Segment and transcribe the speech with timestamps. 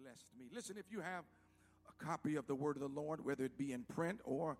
[0.00, 0.46] blessed me.
[0.52, 1.24] Listen, if you have
[1.88, 4.56] a copy of the Word of the Lord, whether it be in print or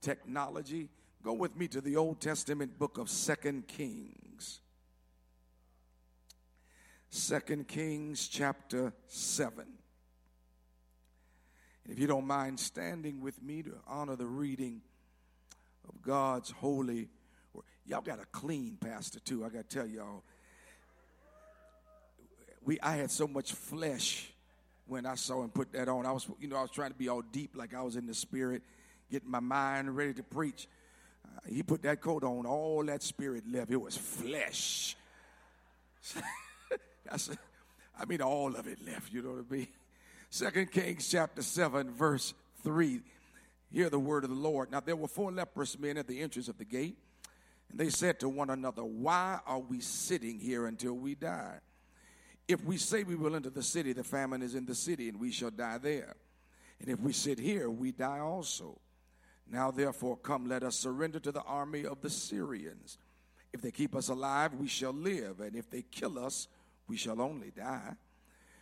[0.00, 0.88] technology,
[1.22, 4.60] go with me to the Old Testament book of Second Kings.
[7.10, 9.64] Second Kings chapter 7.
[11.84, 14.82] And if you don't mind standing with me to honor the reading
[15.88, 17.08] of God's holy
[17.52, 17.64] word.
[17.84, 19.44] Y'all got a clean pastor too.
[19.44, 20.24] I got to tell y'all.
[22.64, 24.32] We I had so much flesh
[24.86, 26.06] when I saw him put that on.
[26.06, 28.06] I was, you know, I was trying to be all deep, like I was in
[28.06, 28.62] the spirit,
[29.10, 30.68] getting my mind ready to preach.
[31.24, 33.70] Uh, he put that coat on, all that spirit left.
[33.70, 34.96] It was flesh.
[37.98, 39.12] I mean, all of it left.
[39.12, 39.68] You know what I mean?
[40.30, 43.00] Second Kings chapter seven, verse three.
[43.72, 44.70] Hear the word of the Lord.
[44.70, 46.96] Now there were four leprous men at the entrance of the gate,
[47.70, 51.58] and they said to one another, "Why are we sitting here until we die?"
[52.48, 55.18] If we say we will enter the city, the famine is in the city, and
[55.18, 56.14] we shall die there.
[56.80, 58.78] And if we sit here, we die also.
[59.50, 62.98] Now, therefore, come, let us surrender to the army of the Syrians.
[63.52, 66.48] If they keep us alive, we shall live, and if they kill us,
[66.88, 67.96] we shall only die.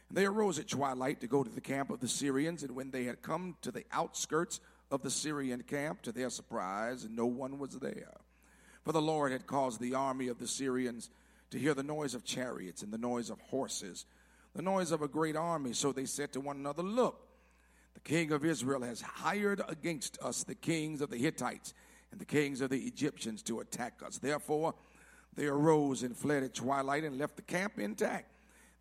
[0.09, 2.91] And they arose at twilight to go to the camp of the Syrians, and when
[2.91, 4.61] they had come to the outskirts
[4.91, 8.15] of the Syrian camp, to their surprise, no one was there.
[8.85, 11.11] For the Lord had caused the army of the Syrians
[11.55, 14.07] to hear the noise of chariots and the noise of horses,
[14.57, 15.73] the noise of a great army.
[15.73, 17.29] So they said to one another, Look,
[17.95, 21.73] the king of Israel has hired against us the kings of the Hittites
[22.11, 24.19] and the kings of the Egyptians to attack us.
[24.19, 24.75] Therefore,
[25.37, 28.33] they arose and fled at twilight and left the camp intact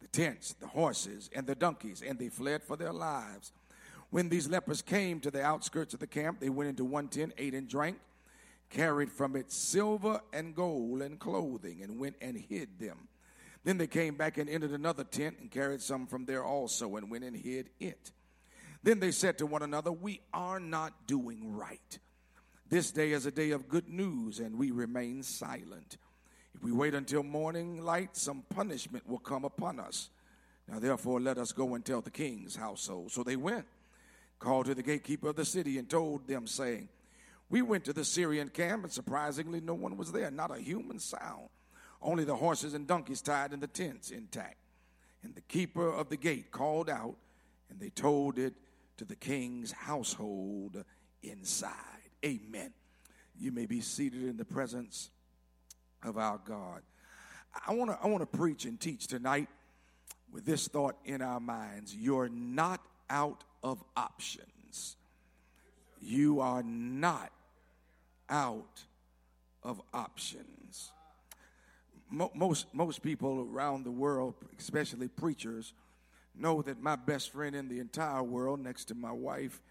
[0.01, 3.51] the tents, the horses, and the donkeys, and they fled for their lives.
[4.09, 7.33] When these lepers came to the outskirts of the camp, they went into one tent,
[7.37, 7.99] ate and drank
[8.73, 13.07] carried from it silver and gold and clothing, and went and hid them.
[13.63, 17.09] Then they came back and entered another tent and carried some from there also, and
[17.09, 18.11] went and hid it.
[18.81, 21.99] Then they said to one another, We are not doing right.
[22.67, 25.97] This day is a day of good news, and we remain silent.
[26.55, 30.09] If we wait until morning light, some punishment will come upon us.
[30.67, 33.11] Now, therefore, let us go and tell the king's household.
[33.11, 33.65] So they went,
[34.39, 36.89] called to the gatekeeper of the city, and told them, saying,
[37.49, 40.99] we went to the Syrian camp, and surprisingly, no one was there, not a human
[40.99, 41.49] sound.
[42.01, 44.57] Only the horses and donkeys tied in the tents intact.
[45.23, 47.15] And the keeper of the gate called out,
[47.69, 48.53] and they told it
[48.97, 50.83] to the king's household
[51.21, 51.71] inside.
[52.25, 52.73] Amen.
[53.39, 55.09] You may be seated in the presence
[56.03, 56.81] of our God.
[57.67, 59.47] I want to I want to preach and teach tonight
[60.31, 61.95] with this thought in our minds.
[61.95, 64.47] You're not out of options.
[66.05, 67.31] You are not
[68.29, 68.83] out
[69.63, 70.91] of options.
[72.11, 75.73] Most, most people around the world, especially preachers,
[76.35, 79.61] know that my best friend in the entire world, next to my wife,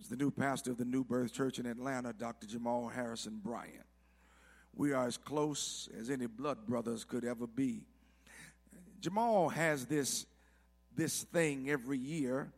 [0.00, 2.46] is the new pastor of the New Birth Church in Atlanta, Dr.
[2.46, 3.84] Jamal Harrison Bryant.
[4.74, 7.84] We are as close as any blood brothers could ever be.
[9.00, 10.24] Jamal has this,
[10.96, 12.50] this thing every year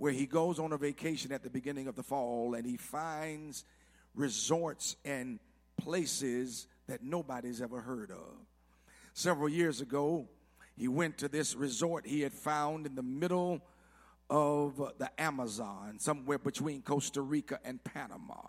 [0.00, 3.66] where he goes on a vacation at the beginning of the fall and he finds
[4.14, 5.38] resorts and
[5.76, 8.32] places that nobody's ever heard of.
[9.12, 10.26] Several years ago,
[10.74, 13.60] he went to this resort he had found in the middle
[14.30, 18.40] of the Amazon, somewhere between Costa Rica and Panama.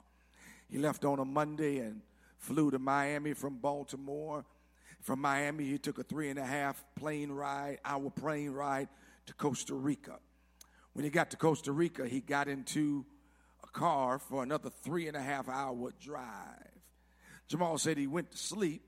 [0.70, 2.00] He left on a Monday and
[2.38, 4.46] flew to Miami from Baltimore.
[5.02, 8.88] From Miami, he took a three and a half plane ride, hour plane ride
[9.26, 10.18] to Costa Rica.
[10.94, 13.06] When he got to Costa Rica, he got into
[13.64, 16.68] a car for another three and a half hour drive.
[17.48, 18.82] Jamal said he went to sleep,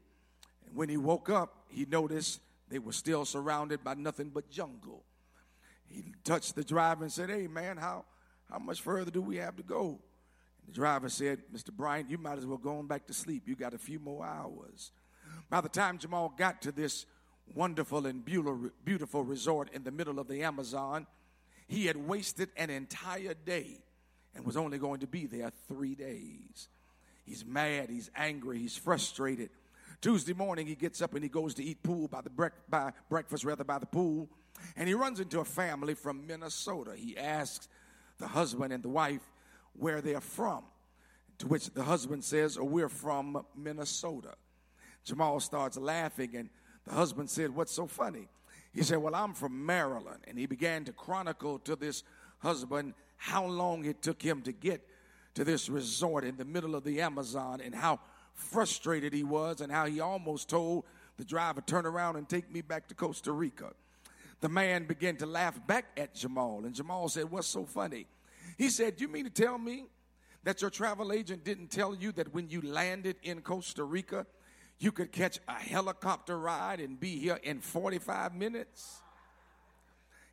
[0.66, 5.04] and when he woke up, he noticed they were still surrounded by nothing but jungle.
[5.88, 8.06] He touched the driver and said, Hey, man, how,
[8.50, 10.00] how much further do we have to go?
[10.60, 11.72] And the driver said, Mr.
[11.72, 13.44] Bryant, you might as well go on back to sleep.
[13.48, 14.92] You got a few more hours.
[15.50, 17.06] By the time Jamal got to this
[17.54, 21.06] wonderful and beautiful resort in the middle of the Amazon,
[21.68, 23.78] he had wasted an entire day
[24.36, 26.68] and was only going to be there three days.
[27.26, 29.50] He's mad, he's angry, he's frustrated.
[30.02, 32.92] Tuesday morning, he gets up and he goes to eat pool by the bre- by
[33.10, 34.28] breakfast, rather by the pool,
[34.76, 36.94] and he runs into a family from Minnesota.
[36.96, 37.70] He asks
[38.18, 39.22] the husband and the wife
[39.74, 40.64] where they're from,
[41.38, 44.36] to which the husband says, oh, "We're from Minnesota."
[45.06, 46.50] Jamal starts laughing, and
[46.86, 48.28] the husband said, "What's so funny?"
[48.74, 52.04] He said, "Well, I'm from Maryland," and he began to chronicle to this
[52.40, 54.88] husband how long it took him to get
[55.36, 58.00] to this resort in the middle of the Amazon and how
[58.34, 60.86] frustrated he was and how he almost told
[61.18, 63.74] the driver, turn around and take me back to Costa Rica.
[64.42, 66.66] the man began to laugh back at Jamal.
[66.66, 68.08] And Jamal said, What's so funny?
[68.58, 69.86] He said, You mean to tell me
[70.44, 74.26] that your travel agent didn't tell you that when you landed in Costa Rica,
[74.84, 79.02] you could catch a helicopter ride and be here in 45 minutes?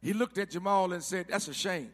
[0.02, 1.92] He looked at Jamal and said, That's a shame.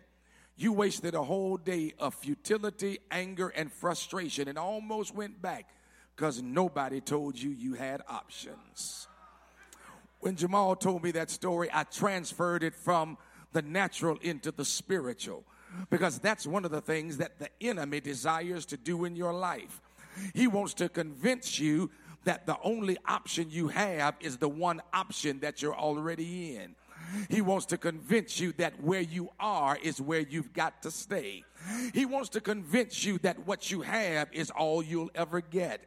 [0.56, 5.68] You wasted a whole day of futility, anger, and frustration and almost went back
[6.14, 9.06] because nobody told you you had options.
[10.20, 13.18] When Jamal told me that story, I transferred it from
[13.52, 15.44] the natural into the spiritual
[15.90, 19.82] because that's one of the things that the enemy desires to do in your life.
[20.34, 21.90] He wants to convince you
[22.26, 26.74] that the only option you have is the one option that you're already in.
[27.30, 31.44] He wants to convince you that where you are is where you've got to stay.
[31.92, 35.80] He wants to convince you that what you have is all you'll ever get.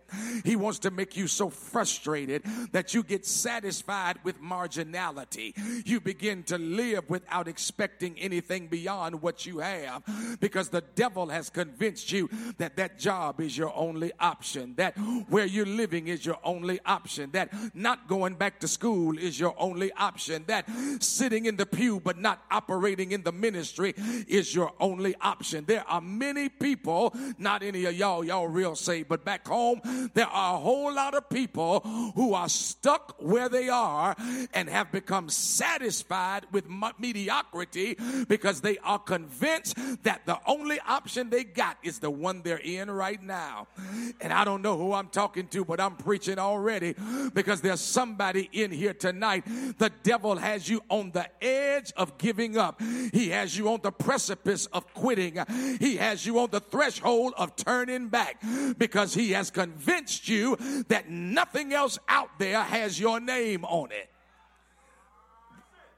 [0.44, 5.54] He wants to make you so frustrated that you get satisfied with marginality.
[5.86, 10.04] You begin to live without expecting anything beyond what you have
[10.40, 14.98] because the devil has convinced you that that job is your only option, that
[15.30, 19.56] where you're living is your only option, that not going back to school is your
[19.58, 20.68] only option, that
[21.00, 23.94] sitting in the pew but not operating in the ministry
[24.28, 29.08] is your only option there are many people, not any of y'all, y'all real saved,
[29.08, 29.82] but back home,
[30.16, 31.82] there are a whole lot of people
[32.16, 34.16] who are stuck where they are
[34.54, 36.66] and have become satisfied with
[36.98, 37.96] mediocrity
[38.28, 42.90] because they are convinced that the only option they got is the one they're in
[42.90, 43.68] right now.
[44.22, 46.96] And I don't know who I'm talking to, but I'm preaching already
[47.34, 49.46] because there's somebody in here tonight.
[49.78, 52.82] The devil has you on the edge of giving up,
[53.14, 55.38] he has you on the precipice of quitting.
[55.80, 58.42] He has you on the threshold of turning back
[58.78, 60.58] because he has convinced you
[60.88, 64.10] that nothing else out there has your name on it.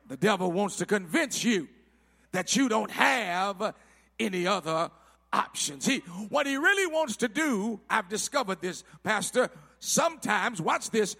[0.08, 1.68] The devil wants to convince you
[2.32, 3.74] that you don't have
[4.20, 4.92] any other
[5.34, 5.86] options.
[5.86, 6.00] He,
[6.30, 9.50] what he really wants to do, I've discovered this, Pastor,
[9.80, 11.16] sometimes, watch this,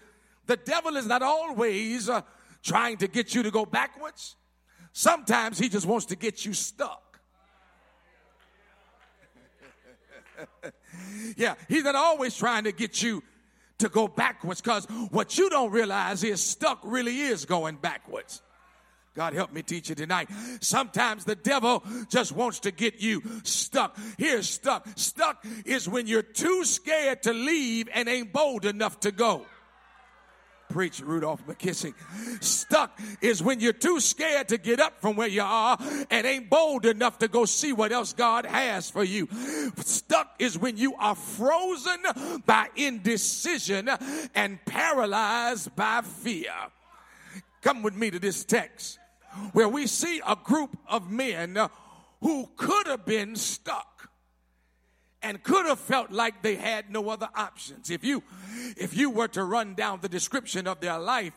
[0.46, 2.22] the devil is not always uh,
[2.62, 4.36] trying to get you to go backwards.
[4.92, 7.11] Sometimes he just wants to get you stuck.
[11.36, 13.22] yeah, he's not always trying to get you
[13.78, 18.42] to go backwards because what you don't realize is stuck really is going backwards.
[19.14, 20.30] God help me teach you tonight.
[20.60, 23.98] Sometimes the devil just wants to get you stuck.
[24.16, 24.86] Here's stuck.
[24.96, 29.44] Stuck is when you're too scared to leave and ain't bold enough to go
[30.72, 31.94] preach, Rudolph McKissick.
[32.42, 35.78] Stuck is when you're too scared to get up from where you are
[36.10, 39.28] and ain't bold enough to go see what else God has for you.
[39.76, 41.98] Stuck is when you are frozen
[42.46, 43.90] by indecision
[44.34, 46.52] and paralyzed by fear.
[47.60, 48.98] Come with me to this text
[49.52, 51.58] where we see a group of men
[52.20, 53.91] who could have been stuck
[55.22, 57.90] and could have felt like they had no other options.
[57.90, 58.22] If you
[58.76, 61.32] if you were to run down the description of their life,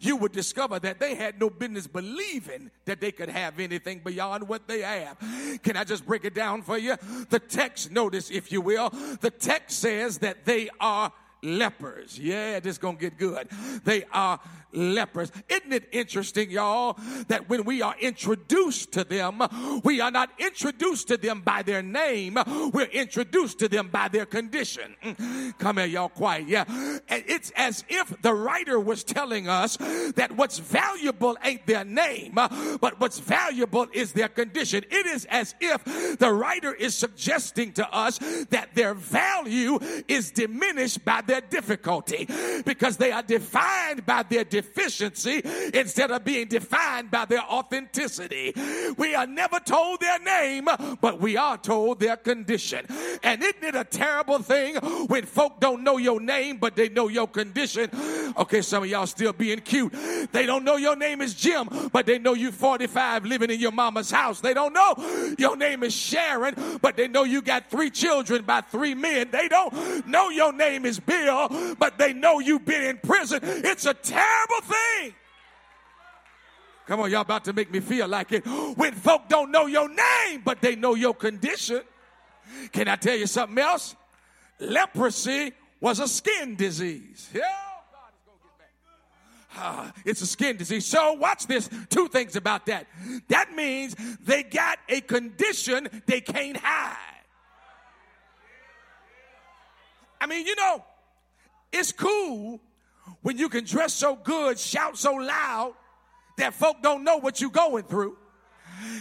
[0.00, 4.48] you would discover that they had no business believing that they could have anything beyond
[4.48, 5.18] what they have.
[5.62, 6.96] Can I just break it down for you?
[7.30, 8.90] The text notice if you will,
[9.20, 11.12] the text says that they are
[11.42, 12.18] lepers.
[12.18, 13.48] Yeah, this is gonna get good.
[13.84, 14.40] They are
[14.72, 15.32] lepers.
[15.48, 16.98] Isn't it interesting, y'all,
[17.28, 19.42] that when we are introduced to them,
[19.84, 22.38] we are not introduced to them by their name,
[22.72, 24.94] we're introduced to them by their condition.
[25.02, 25.58] Mm.
[25.58, 26.48] Come here, y'all, quiet.
[26.48, 26.64] Yeah.
[27.08, 29.76] And it's as if the writer was telling us
[30.16, 34.84] that what's valuable ain't their name, but what's valuable is their condition.
[34.90, 38.18] It is as if the writer is suggesting to us
[38.50, 42.28] that their value is diminished by their difficulty
[42.64, 45.40] because they are defined by their deficiency
[45.72, 48.52] instead of being defined by their authenticity.
[48.96, 50.68] We are never told their name,
[51.00, 52.84] but we are told their condition.
[53.22, 54.74] And isn't it a terrible thing
[55.06, 57.88] when folk don't know your name, but they know your condition?
[58.36, 59.94] Okay, some of y'all still being cute.
[60.32, 63.72] They don't know your name is Jim, but they know you 45 living in your
[63.72, 64.40] mama's house.
[64.40, 64.94] They don't know
[65.38, 69.28] your name is Sharon, but they know you got three children by three men.
[69.30, 73.40] They don't know your name is Bill, but they know you've been in prison.
[73.42, 75.14] It's a terrible terrible thing.
[76.86, 78.46] Come on, y'all about to make me feel like it.
[78.76, 81.82] When folk don't know your name, but they know your condition.
[82.72, 83.94] Can I tell you something else?
[84.58, 87.28] Leprosy was a skin disease.
[87.34, 87.42] Yeah.
[89.56, 90.86] Uh, it's a skin disease.
[90.86, 91.68] So, watch this.
[91.90, 92.86] Two things about that.
[93.28, 96.96] That means they got a condition they can't hide.
[100.20, 100.84] I mean, you know,
[101.72, 102.60] it's cool
[103.22, 105.74] when you can dress so good, shout so loud,
[106.36, 108.16] that folk don't know what you're going through.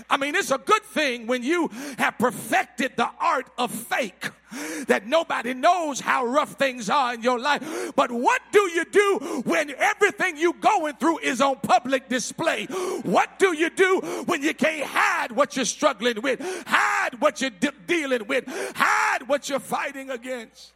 [0.09, 4.31] I mean, it's a good thing when you have perfected the art of fake
[4.87, 7.91] that nobody knows how rough things are in your life.
[7.95, 12.65] But what do you do when everything you going through is on public display?
[13.03, 17.49] What do you do when you can't hide what you're struggling with, hide what you're
[17.49, 18.45] de- dealing with,
[18.75, 20.73] hide what you're fighting against?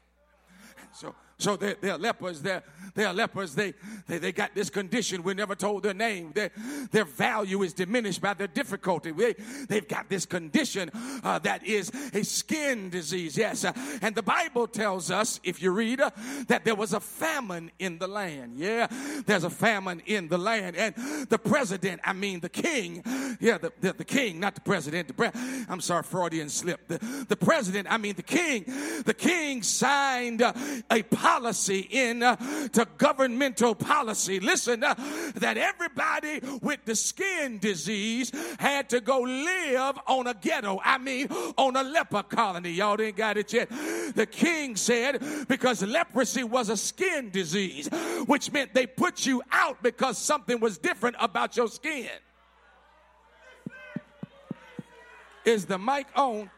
[0.94, 2.42] So, so they're, they're lepers.
[2.42, 3.56] They're they are lepers.
[3.56, 3.74] They,
[4.08, 5.24] they, they got this condition.
[5.24, 6.32] We're never told their name.
[6.34, 6.52] Their,
[6.92, 9.12] their value is diminished by their difficulty.
[9.12, 9.36] They,
[9.68, 10.92] they've got this condition
[11.24, 13.38] uh, that is a skin disease.
[13.38, 13.64] Yes.
[13.64, 16.12] Uh, and the Bible tells us, if you read, uh,
[16.48, 18.58] that there was a famine in the land.
[18.58, 18.88] Yeah.
[19.26, 20.76] There's a famine in the land.
[20.76, 20.96] And
[21.30, 23.04] the president, I mean the king,
[23.40, 25.08] yeah, the, the, the king, not the president.
[25.08, 25.32] The pre-
[25.70, 26.88] I'm sorry, Freudian slip.
[26.88, 28.66] The, the president, I mean the king,
[29.06, 30.54] the king signed uh,
[30.90, 31.04] a
[31.92, 32.36] in uh,
[32.74, 34.40] to to governmental policy.
[34.40, 34.96] Listen, uh,
[35.36, 40.80] that everybody with the skin disease had to go live on a ghetto.
[40.84, 42.72] I mean, on a leper colony.
[42.72, 43.70] Y'all didn't got it yet.
[44.16, 47.88] The king said because leprosy was a skin disease,
[48.26, 52.10] which meant they put you out because something was different about your skin.
[55.46, 56.50] Is the mic on?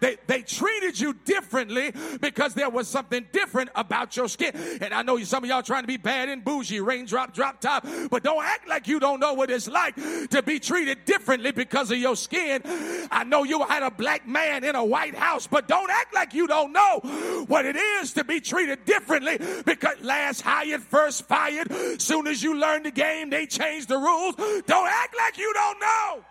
[0.00, 4.52] They, they treated you differently because there was something different about your skin.
[4.80, 7.60] And I know you, some of y'all trying to be bad and bougie, raindrop, drop
[7.60, 9.94] top, but don't act like you don't know what it's like
[10.30, 12.62] to be treated differently because of your skin.
[13.10, 16.34] I know you had a black man in a white house, but don't act like
[16.34, 17.00] you don't know
[17.46, 21.70] what it is to be treated differently because last hired, first fired.
[22.00, 24.34] Soon as you learn the game, they change the rules.
[24.66, 26.24] Don't act like you don't know.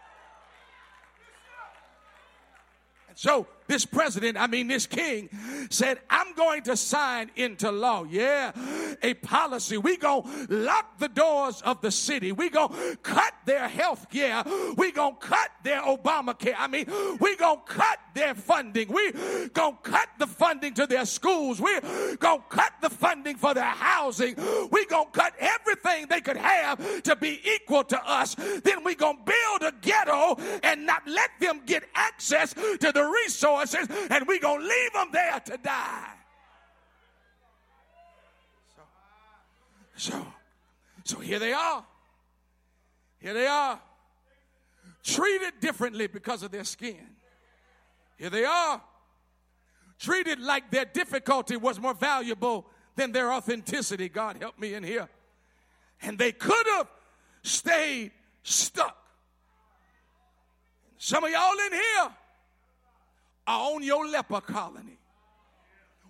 [3.19, 5.27] So this president, I mean this king,
[5.69, 8.53] said, I'm going to sign into law, yeah,
[9.03, 9.77] a policy.
[9.77, 12.31] We to lock the doors of the city.
[12.31, 14.41] We to cut their health care.
[14.77, 16.55] We to cut their Obamacare.
[16.57, 16.85] I mean,
[17.19, 18.91] we to cut their funding.
[18.91, 19.11] We
[19.53, 21.59] going to cut the funding to their schools.
[21.59, 21.79] We
[22.17, 24.35] going to cut the funding for their housing.
[24.71, 28.35] We going to cut everything they could have to be equal to us.
[28.35, 33.03] Then we going to build a ghetto and not let them get access to the
[33.23, 36.09] resources and we're going to leave them there to die.
[38.75, 38.81] So,
[39.95, 40.27] so,
[41.05, 41.85] so here they are.
[43.19, 43.79] Here they are.
[45.03, 47.18] Treated differently because of their skin.
[48.19, 48.81] Here they are.
[49.97, 54.09] Treated like their difficulty was more valuable than their authenticity.
[54.09, 55.07] God help me in here.
[56.01, 56.87] And they could have
[57.41, 58.11] stayed
[58.43, 58.95] stuck.
[60.97, 62.09] Some of y'all in here
[63.47, 64.97] are on your leper colony.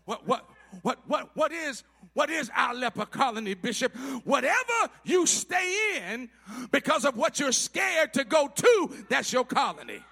[0.05, 0.49] What, what,
[0.81, 3.95] what, what, what is what is our leper colony, Bishop?
[4.23, 4.73] Whatever
[5.03, 6.29] you stay in
[6.71, 10.03] because of what you're scared to go to, that's your colony.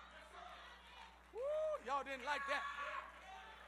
[1.97, 2.61] Y'all didn't like that.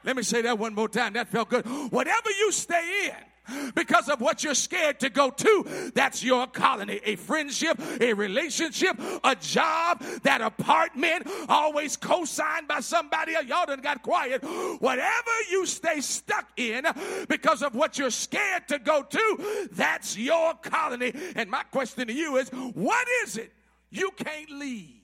[0.04, 1.14] Let me say that one more time.
[1.14, 1.66] That felt good.
[1.90, 5.90] Whatever you stay in because of what you're scared to go to.
[5.96, 7.00] That's your colony.
[7.04, 13.32] A friendship, a relationship, a job, that apartment, always co signed by somebody.
[13.48, 14.44] Y'all done got quiet.
[14.78, 16.86] Whatever you stay stuck in
[17.28, 21.12] because of what you're scared to go to, that's your colony.
[21.34, 23.52] And my question to you is what is it
[23.90, 24.99] you can't leave?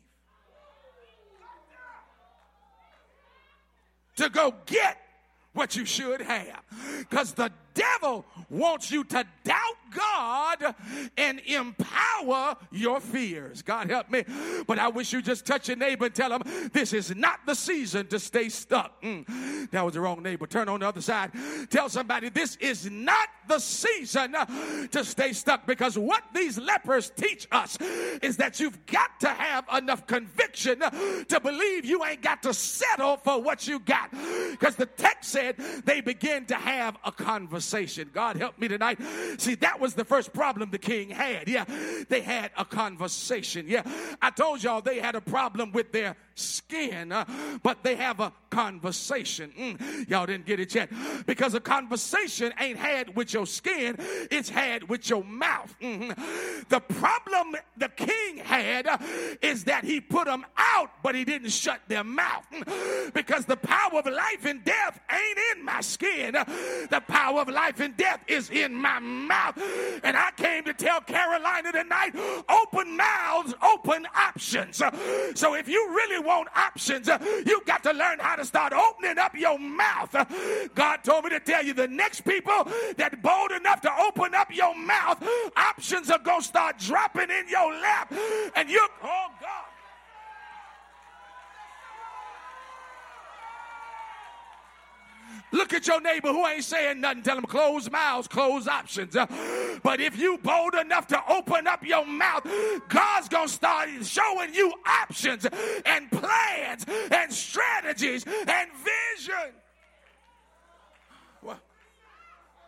[4.16, 4.98] To go get
[5.52, 6.62] what you should have.
[7.00, 10.74] Because the devil wants you to doubt God
[11.16, 13.62] and empower your fears.
[13.62, 14.24] God help me.
[14.66, 16.42] But I wish you just touch your neighbor and tell him
[16.72, 19.00] this is not the season to stay stuck.
[19.02, 20.46] Mm, that was the wrong neighbor.
[20.46, 21.32] Turn on the other side.
[21.70, 24.34] Tell somebody this is not the season
[24.90, 27.78] to stay stuck because what these lepers teach us
[28.22, 30.80] is that you've got to have enough conviction
[31.28, 34.10] to believe you ain't got to settle for what you got.
[34.50, 37.65] Because the text said they begin to have a conversation.
[38.12, 38.98] God help me tonight.
[39.38, 41.48] See, that was the first problem the king had.
[41.48, 41.64] Yeah,
[42.08, 43.66] they had a conversation.
[43.68, 43.82] Yeah,
[44.20, 47.24] I told y'all they had a problem with their skin, uh,
[47.62, 49.52] but they have a conversation.
[49.58, 50.90] Mm, y'all didn't get it yet.
[51.26, 53.96] Because a conversation ain't had with your skin,
[54.30, 55.74] it's had with your mouth.
[55.80, 56.10] Mm-hmm.
[56.68, 58.98] The problem the king had uh,
[59.42, 62.46] is that he put them out, but he didn't shut their mouth.
[62.52, 66.36] Mm, because the power of life and death ain't in my skin.
[66.36, 66.44] Uh,
[66.90, 69.58] the power of life and death is in my mouth.
[70.04, 72.12] And I came to tell Carolina tonight
[72.48, 74.82] open mouths, open options.
[75.34, 77.08] So if you really want options,
[77.46, 80.14] you got to learn how to start opening up your mouth.
[80.74, 82.64] God told me to tell you the next people
[82.96, 85.22] that bold enough to open up your mouth,
[85.56, 88.12] options are going to start dropping in your lap.
[88.56, 89.75] And you, oh God.
[95.52, 97.22] Look at your neighbor who ain't saying nothing.
[97.22, 99.14] Tell them close mouths, close options.
[99.14, 99.26] Uh,
[99.82, 102.46] but if you bold enough to open up your mouth,
[102.88, 105.46] God's going to start showing you options
[105.86, 108.70] and plans and strategies and
[109.16, 109.52] vision.
[111.42, 111.60] Well,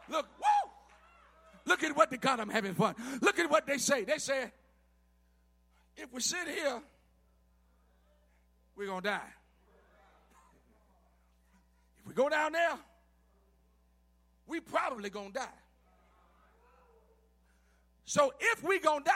[0.08, 0.70] look, whoa.
[1.66, 2.40] Look at what they got.
[2.40, 2.94] I'm having fun.
[3.20, 4.04] Look at what they say.
[4.04, 4.50] They say,
[5.96, 6.80] if we sit here,
[8.76, 9.37] we're going to die
[12.08, 12.78] we go down there,
[14.46, 15.46] we probably gonna die.
[18.06, 19.12] So if we gonna die,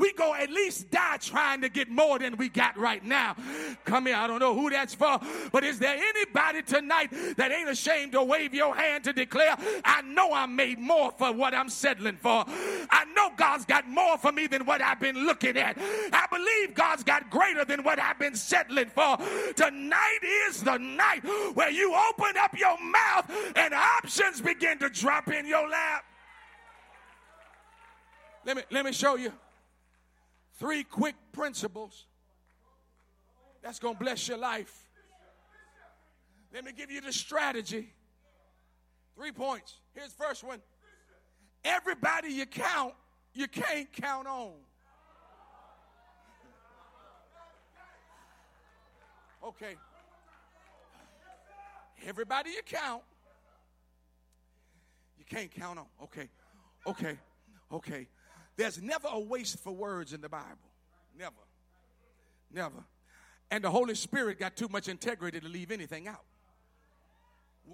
[0.00, 3.36] we go at least die trying to get more than we got right now.
[3.84, 5.20] Come here, I don't know who that's for,
[5.52, 10.02] but is there anybody tonight that ain't ashamed to wave your hand to declare, I
[10.02, 12.44] know I'm made more for what I'm settling for.
[12.90, 15.76] I know God's got more for me than what I've been looking at.
[15.78, 19.18] I believe God's got greater than what I've been settling for.
[19.54, 21.20] Tonight is the night
[21.54, 26.04] where you open up your mouth and options begin to drop in your lap.
[28.46, 29.32] Let me, let me show you.
[30.60, 32.04] Three quick principles
[33.62, 34.90] that's going to bless your life.
[36.52, 37.88] Let me give you the strategy.
[39.16, 39.76] Three points.
[39.94, 40.60] Here's first one.
[41.64, 42.92] Everybody you count,
[43.32, 44.52] you can't count on.
[49.42, 49.76] Okay.
[52.06, 53.02] Everybody you count,
[55.18, 55.86] you can't count on.
[56.02, 56.28] Okay.
[56.86, 57.18] Okay.
[57.72, 58.06] Okay.
[58.60, 60.44] There's never a waste for words in the Bible.
[61.18, 61.32] Never.
[62.52, 62.84] Never.
[63.50, 66.24] And the Holy Spirit got too much integrity to leave anything out.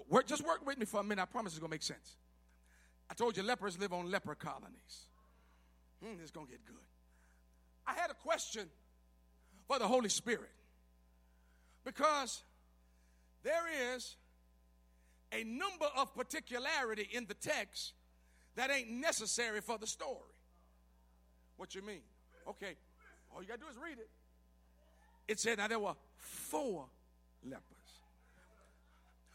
[0.07, 1.21] Work, just work with me for a minute.
[1.21, 2.15] I promise it's going to make sense.
[3.11, 5.09] I told you lepers live on leper colonies.
[6.01, 6.77] Hmm, it's going to get good.
[7.85, 8.69] I had a question
[9.67, 10.51] for the Holy Spirit
[11.83, 12.43] because
[13.43, 14.15] there is
[15.33, 17.91] a number of particularity in the text
[18.55, 20.36] that ain't necessary for the story.
[21.57, 22.01] What you mean?
[22.47, 22.75] Okay.
[23.33, 24.09] All you got to do is read it.
[25.27, 26.85] It said, now there were four
[27.43, 27.63] lepers.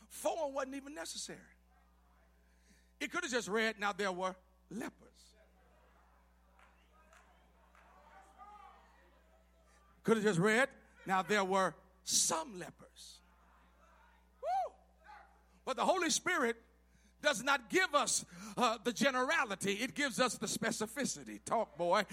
[0.08, 1.38] Four wasn't even necessary.
[3.00, 4.34] It could have just read, now there were
[4.70, 4.92] lepers.
[10.04, 10.68] Could have just read,
[11.06, 13.18] now there were some lepers.
[14.42, 14.72] Woo!
[15.64, 16.56] But the Holy Spirit
[17.22, 18.24] does not give us
[18.56, 21.40] uh, the generality, it gives us the specificity.
[21.44, 22.04] Talk, boy.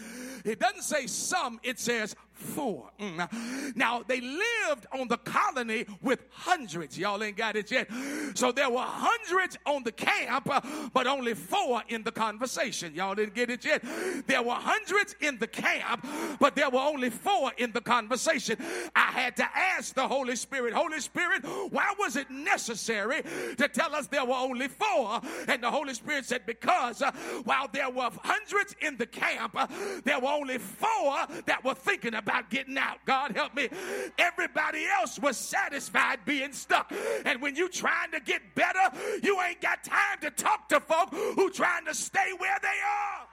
[0.46, 2.90] It doesn't say some, it says four.
[3.00, 3.76] Mm.
[3.76, 6.98] Now, they lived on the colony with hundreds.
[6.98, 7.90] Y'all ain't got it yet.
[8.36, 10.62] So there were hundreds on the camp, uh,
[10.94, 12.94] but only four in the conversation.
[12.96, 13.84] Y'all didn't get it yet.
[14.28, 16.08] There were hundreds in the camp,
[16.40, 18.58] but there were only four in the conversation.
[18.96, 23.22] I had to ask the Holy Spirit, Holy Spirit, why was it necessary
[23.58, 24.99] to tell us there were only four?
[25.48, 27.12] And the Holy Spirit said, because uh,
[27.44, 29.68] while there were hundreds in the camp, uh,
[30.04, 32.98] there were only four that were thinking about about getting out.
[33.06, 33.70] God help me.
[34.18, 36.92] Everybody else was satisfied being stuck.
[37.26, 41.10] And when you trying to get better, you ain't got time to talk to folk
[41.12, 43.29] who trying to stay where they are.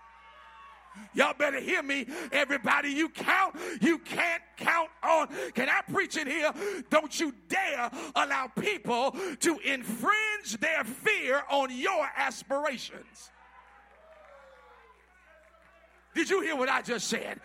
[1.15, 2.07] Y'all better hear me.
[2.33, 5.29] Everybody you count, you can't count on.
[5.55, 6.53] Can I preach it here?
[6.91, 13.31] Don't you dare allow people to infringe their fear on your aspirations.
[16.17, 17.41] Did you hear what I just said?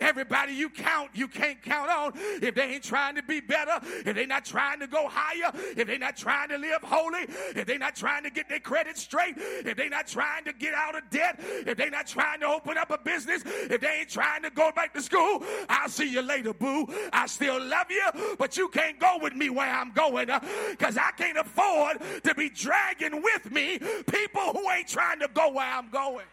[0.00, 4.14] Everybody you count, you can't count on if they ain't trying to be better, if
[4.14, 7.78] they're not trying to go higher, if they're not trying to live holy, if they're
[7.78, 11.02] not trying to get their credit straight, if they're not trying to get out of
[11.10, 14.50] debt, if they're not trying to open up a business, if they ain't trying to
[14.50, 16.86] go back to school, I'll see you later, boo.
[17.12, 20.26] I still love you, but you can't go with me where I'm going
[20.70, 25.28] because uh, I can't afford to be dragging with me people who ain't trying to
[25.34, 26.26] go where I'm going.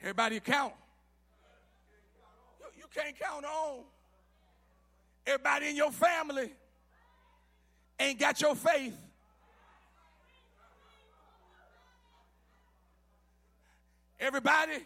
[0.00, 0.72] Everybody count.
[2.58, 3.80] You, you can't count on.
[5.26, 6.50] Everybody in your family
[7.98, 8.98] ain't got your faith.
[14.18, 14.78] Everybody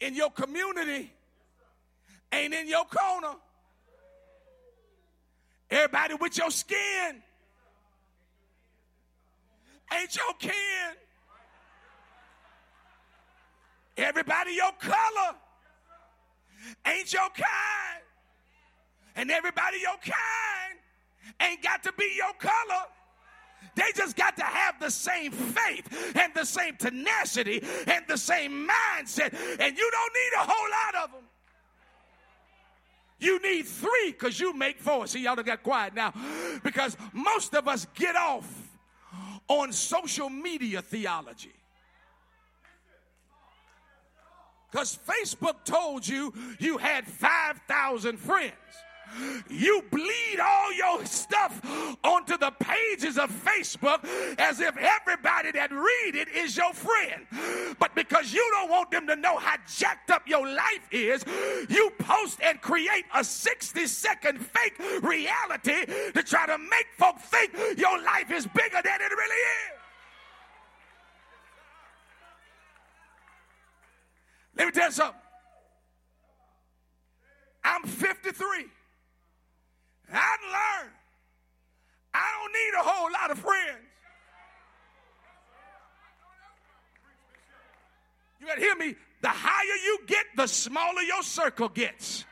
[0.00, 1.12] in your community
[2.32, 3.34] ain't in your corner.
[5.70, 7.22] Everybody with your skin
[9.92, 10.52] ain't your kin.
[13.96, 15.36] Everybody your color
[16.86, 18.04] ain't your kind.
[19.16, 20.78] And everybody your kind
[21.40, 22.84] ain't got to be your color.
[23.74, 28.68] They just got to have the same faith and the same tenacity and the same
[28.68, 29.32] mindset.
[29.60, 31.22] And you don't need a whole lot of them.
[33.18, 35.06] You need three because you make four.
[35.06, 36.14] See, y'all done got quiet now.
[36.64, 38.50] Because most of us get off
[39.46, 41.52] on social media theology.
[44.70, 48.54] Because Facebook told you you had 5,000 friends.
[49.48, 51.60] You bleed all your stuff
[52.04, 54.04] onto the pages of Facebook
[54.38, 57.26] as if everybody that read it is your friend.
[57.78, 61.24] But because you don't want them to know how jacked up your life is,
[61.68, 67.52] you post and create a 60 second fake reality to try to make folks think
[67.76, 69.42] your life is bigger than it really
[69.74, 69.79] is.
[74.56, 75.20] Let me tell you something.
[77.64, 78.66] I'm 53.
[80.12, 80.92] I learned
[82.12, 83.86] I don't need a whole lot of friends.
[88.40, 88.96] You got to hear me.
[89.22, 92.24] The higher you get, the smaller your circle gets.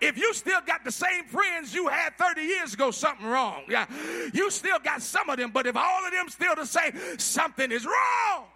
[0.00, 3.62] If you still got the same friends you had 30 years ago, something wrong.
[3.68, 3.86] Yeah,
[4.32, 7.70] you still got some of them, but if all of them still the same, something
[7.70, 8.46] is wrong.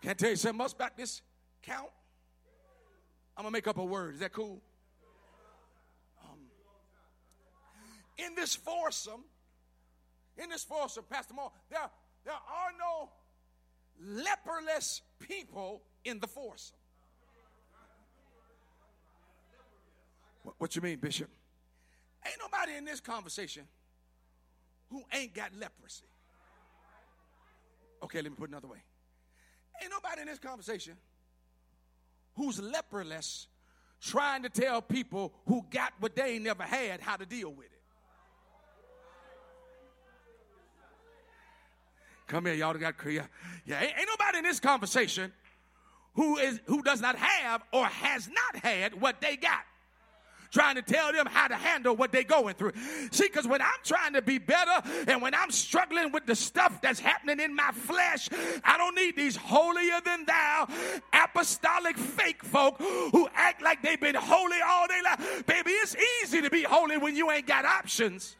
[0.00, 1.22] Can I tell you something else about this
[1.62, 1.90] count?
[3.36, 4.14] I'm gonna make up a word.
[4.14, 4.60] Is that cool?
[6.24, 6.38] Um,
[8.16, 9.24] in this foursome,
[10.36, 11.90] in this foursome, Pastor Moore, there,
[12.24, 13.10] there are no
[14.22, 16.76] leperless people in the foursome.
[20.42, 21.28] What, what you mean, Bishop?
[22.26, 23.64] Ain't nobody in this conversation
[24.90, 26.04] who ain't got leprosy.
[28.02, 28.78] Okay, let me put it another way.
[29.80, 30.94] Ain't nobody in this conversation
[32.34, 33.46] who's leperless
[34.00, 37.72] trying to tell people who got what they never had how to deal with it.
[42.26, 43.28] Come here, y'all got clear.
[43.64, 45.32] Yeah, ain't, ain't nobody in this conversation
[46.14, 49.62] who is who does not have or has not had what they got
[50.50, 52.72] trying to tell them how to handle what they're going through.
[53.10, 56.80] See, because when I'm trying to be better and when I'm struggling with the stuff
[56.80, 58.28] that's happening in my flesh,
[58.64, 60.68] I don't need these holier than thou
[61.12, 65.42] apostolic fake folk who act like they've been holy all day long.
[65.46, 68.36] Baby, it's easy to be holy when you ain't got options.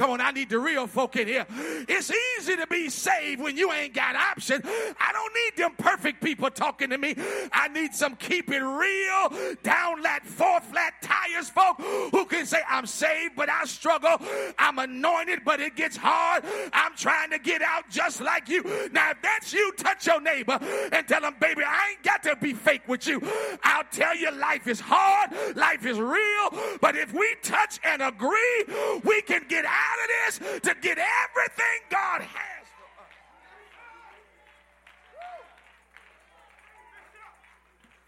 [0.00, 1.44] Come on, I need the real folk in here.
[1.86, 4.64] It's easy to be saved when you ain't got options.
[4.64, 7.14] I don't need them perfect people talking to me.
[7.52, 10.99] I need some keep it real, down lat, four flat
[11.30, 11.80] tires folk
[12.12, 14.16] who can say, I'm saved, but I struggle.
[14.58, 16.44] I'm anointed, but it gets hard.
[16.72, 18.62] I'm trying to get out just like you.
[18.92, 20.58] Now, if that's you, touch your neighbor
[20.92, 23.20] and tell them, baby, I ain't got to be fake with you.
[23.62, 28.64] I'll tell you, life is hard, life is real, but if we touch and agree,
[29.04, 32.50] we can get out of this to get everything God has.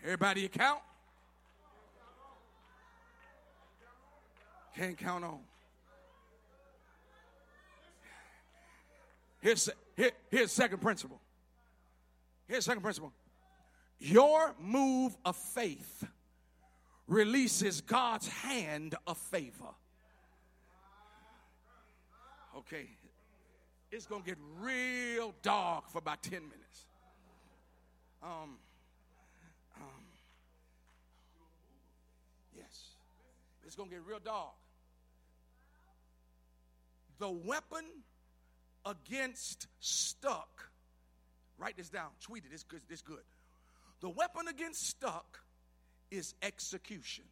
[0.04, 0.80] Everybody count?
[4.76, 5.38] Can't count on.
[9.40, 11.20] Here's, here, here's second principle.
[12.46, 13.12] Here's second principle.
[13.98, 16.04] Your move of faith
[17.06, 19.74] releases God's hand of favor.
[22.56, 22.88] Okay,
[23.90, 26.86] it's gonna get real dark for about 10 minutes.
[28.22, 28.58] Um,
[29.76, 30.04] um,
[32.56, 32.90] yes,
[33.66, 34.52] it's gonna get real dark.
[37.22, 37.84] The weapon
[38.84, 40.68] against stuck,
[41.56, 43.22] write this down, tweet it, it's good, it's good.
[44.00, 45.38] The weapon against stuck
[46.10, 47.22] is execution.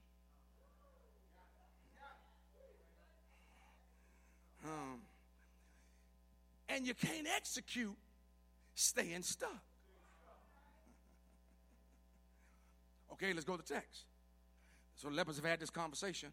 [4.64, 5.00] Um,
[6.68, 7.96] and you can't execute
[8.76, 9.60] staying stuck.
[13.14, 14.04] Okay, let's go to the text.
[14.94, 16.28] So the lepers have had this conversation.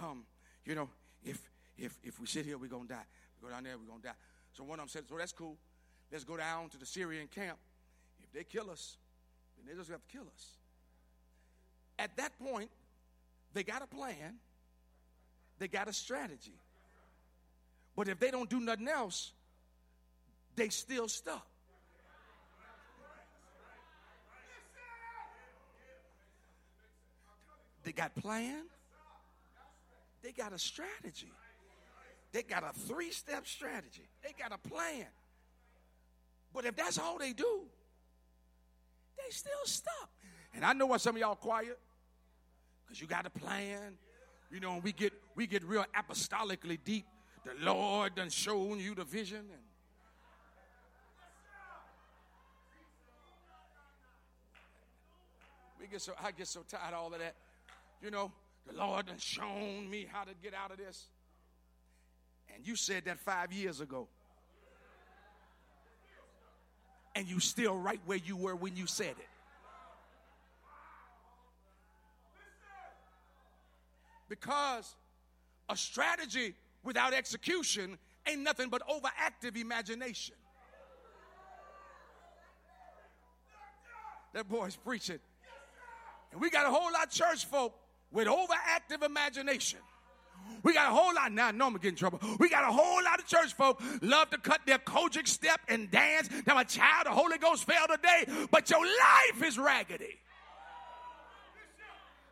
[0.00, 0.22] Um,
[0.64, 0.88] you know,
[1.24, 1.40] if
[1.82, 3.04] if if we sit here, we're gonna die.
[3.40, 4.18] We go down there, we're gonna die.
[4.52, 5.56] So one of them said, So that's cool.
[6.10, 7.58] Let's go down to the Syrian camp.
[8.22, 8.96] If they kill us,
[9.56, 10.46] then they just have to kill us.
[11.98, 12.70] At that point,
[13.52, 14.36] they got a plan,
[15.58, 16.54] they got a strategy.
[17.96, 19.32] But if they don't do nothing else,
[20.54, 21.46] they still stuck.
[27.82, 28.62] They got plan.
[30.22, 31.32] They got a strategy.
[32.32, 34.08] They got a three-step strategy.
[34.22, 35.06] They got a plan.
[36.54, 37.62] But if that's all they do,
[39.16, 40.10] they still stuck.
[40.54, 41.78] And I know why some of y'all quiet,
[42.84, 43.96] because you got a plan.
[44.50, 47.06] You know, we get we get real apostolically deep.
[47.44, 49.38] The Lord done shown you the vision.
[49.38, 49.62] And
[55.80, 57.34] we get so I get so tired of all of that.
[58.02, 58.30] You know,
[58.66, 61.08] the Lord done shown me how to get out of this.
[62.54, 64.08] And you said that five years ago.
[67.14, 69.28] And you still right where you were when you said it.
[74.28, 74.94] Because
[75.68, 80.34] a strategy without execution ain't nothing but overactive imagination.
[84.32, 85.18] That boy's preaching.
[86.32, 87.74] And we got a whole lot of church folk
[88.10, 89.80] with overactive imagination.
[90.62, 91.48] We got a whole lot now.
[91.48, 92.20] I know I'm gonna get in trouble.
[92.38, 95.90] We got a whole lot of church folk love to cut their COGIC step and
[95.90, 96.28] dance.
[96.46, 100.18] Now, a child, the Holy Ghost fell today, but your life is raggedy.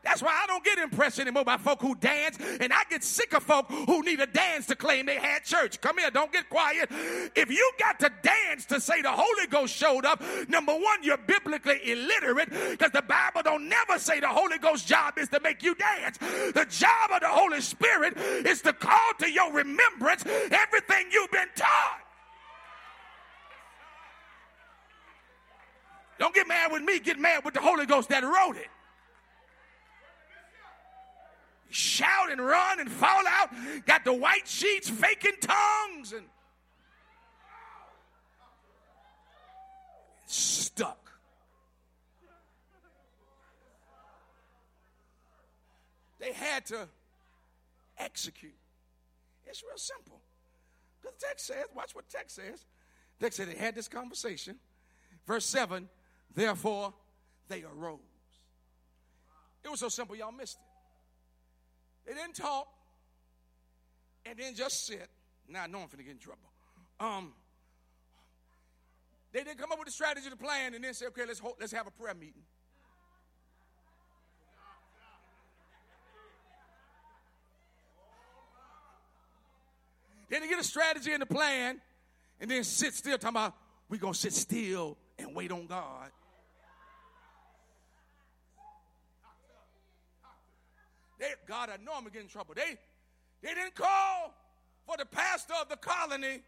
[0.03, 3.35] That's why I don't get impressed anymore by folk who dance, and I get sick
[3.35, 5.81] of folk who need a dance to claim they had church.
[5.81, 6.89] Come here, don't get quiet.
[7.37, 11.19] If you got to dance to say the Holy Ghost showed up, number one, you're
[11.19, 15.63] biblically illiterate because the Bible don't never say the Holy Ghost job is to make
[15.63, 16.17] you dance.
[16.19, 21.49] The job of the Holy Spirit is to call to your remembrance everything you've been
[21.55, 22.01] taught.
[26.19, 28.69] Don't get mad with me, get mad with the Holy Ghost that wrote it
[31.71, 33.51] shout and run and fall out,
[33.87, 36.25] got the white sheets faking tongues and
[40.27, 41.11] stuck.
[46.19, 46.87] They had to
[47.99, 48.53] execute.
[49.47, 50.21] It's real simple.
[51.03, 52.67] The text says, watch what the text says.
[53.19, 54.57] The text said they had this conversation.
[55.27, 55.89] Verse 7,
[56.35, 56.93] therefore
[57.49, 57.99] they arose.
[59.65, 60.70] It was so simple, y'all missed it.
[62.07, 62.69] They didn't talk
[64.27, 65.09] and then just sit.
[65.49, 66.41] Now I know I'm to get in trouble.
[66.99, 67.33] Um,
[69.33, 71.73] they didn't come up with a strategy to plan and then say, okay, let's, let's
[71.73, 72.43] have a prayer meeting.
[80.29, 81.81] They get a strategy and a plan
[82.41, 83.55] and then sit still talking about
[83.89, 86.11] we're going to sit still and wait on God.
[91.21, 92.55] They, God, I know I'm getting in trouble.
[92.57, 92.79] They,
[93.43, 94.35] they didn't call
[94.87, 96.41] for the pastor of the colony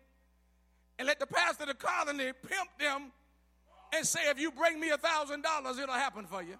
[0.98, 3.12] and let the pastor of the colony pimp them
[3.94, 6.54] and say, if you bring me a thousand dollars, it'll happen for you.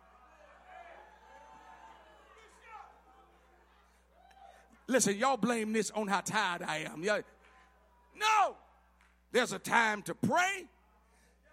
[4.87, 7.03] Listen, y'all blame this on how tired I am.
[7.03, 7.23] Y'all,
[8.15, 8.57] no,
[9.31, 10.67] there's a time to pray.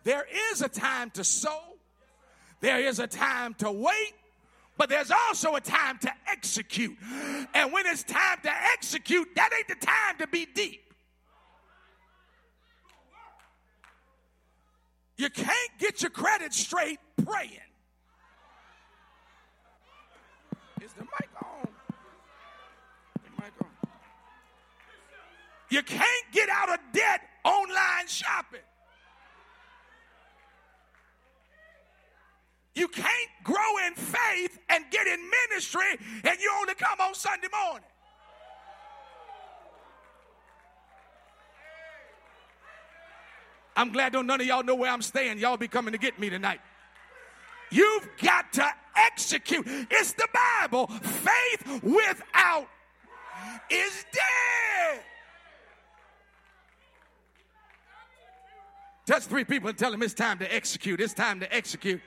[0.03, 1.61] There is a time to sow.
[2.59, 4.13] There is a time to wait
[4.79, 6.97] but there's also a time to execute.
[7.53, 10.93] And when it's time to execute, that ain't the time to be deep.
[15.17, 17.59] You can't get your credit straight praying.
[20.81, 21.67] Is the mic on?
[23.15, 23.67] The mic on.
[25.69, 28.61] You can't get out of debt online shopping.
[32.79, 37.49] You can't grow in faith and get in ministry and you only come on Sunday
[37.51, 37.89] morning.
[43.75, 45.39] I'm glad don't none of y'all know where I'm staying.
[45.39, 46.61] Y'all be coming to get me tonight.
[47.69, 48.65] You've got to
[48.95, 49.65] execute.
[49.67, 50.87] It's the Bible.
[50.87, 52.67] Faith without
[53.69, 55.01] is dead.
[59.05, 61.01] Touch three people and tell them it's time to execute.
[61.01, 61.99] It's time to execute.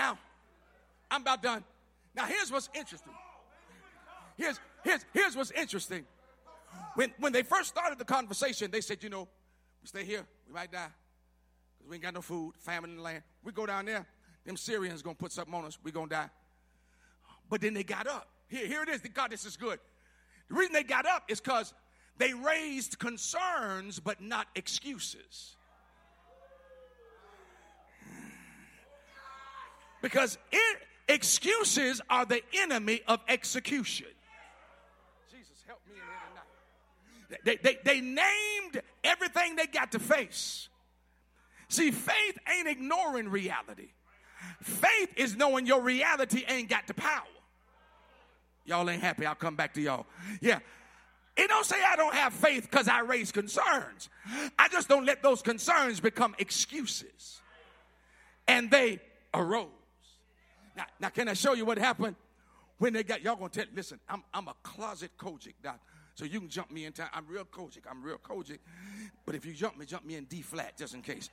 [0.00, 0.18] Now,
[1.10, 1.62] I'm about done.
[2.14, 3.12] Now, here's what's interesting.
[4.38, 6.06] Here's, here's, here's what's interesting.
[6.94, 9.28] When, when they first started the conversation, they said, you know,
[9.82, 10.88] we stay here, we might die.
[11.76, 13.22] Because we ain't got no food, famine in the land.
[13.44, 14.06] We go down there,
[14.46, 16.30] them Syrians gonna put something on us, we gonna die.
[17.50, 18.26] But then they got up.
[18.48, 19.02] Here, here it is.
[19.12, 19.80] God, this is good.
[20.48, 21.74] The reason they got up is because
[22.16, 25.56] they raised concerns but not excuses.
[30.00, 30.78] Because it,
[31.10, 34.06] excuses are the enemy of execution.
[35.30, 37.60] Jesus, help me in here tonight.
[37.62, 40.68] They, they, they named everything they got to face.
[41.68, 43.90] See, faith ain't ignoring reality.
[44.62, 47.22] Faith is knowing your reality ain't got the power.
[48.64, 49.26] Y'all ain't happy.
[49.26, 50.06] I'll come back to y'all.
[50.40, 50.60] Yeah.
[51.36, 54.08] It don't say I don't have faith because I raise concerns.
[54.58, 57.40] I just don't let those concerns become excuses.
[58.46, 59.00] And they
[59.32, 59.68] arose.
[60.76, 62.16] Now, now can I show you what happened
[62.78, 65.80] when they got y'all gonna tell listen, I'm I'm a closet COGIC doc.
[66.14, 67.08] So you can jump me in time.
[67.14, 67.82] I'm real COGIC.
[67.90, 68.58] I'm real COGIC.
[69.24, 71.30] But if you jump me, jump me in D flat just in case.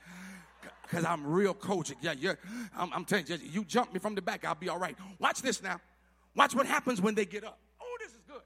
[0.82, 1.96] Because I'm real COGIC.
[2.00, 2.38] Yeah, you're,
[2.76, 4.96] I'm, I'm telling you, you jump me from the back, I'll be all right.
[5.18, 5.80] Watch this now.
[6.34, 7.58] Watch what happens when they get up.
[7.80, 8.40] Oh, this is good.